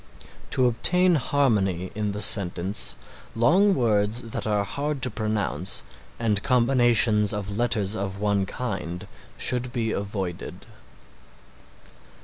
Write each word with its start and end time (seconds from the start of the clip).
To 0.49 0.65
obtain 0.65 1.13
harmony 1.13 1.91
in 1.93 2.11
the 2.11 2.23
sentence 2.23 2.95
long 3.35 3.75
words 3.75 4.23
that 4.23 4.47
are 4.47 4.63
hard 4.63 5.03
to 5.03 5.11
pronounce 5.11 5.83
and 6.17 6.41
combinations 6.41 7.33
of 7.33 7.55
letters 7.55 7.95
of 7.95 8.17
one 8.19 8.47
kind 8.47 9.05
should 9.37 9.71
be 9.71 9.91
avoided. 9.91 10.65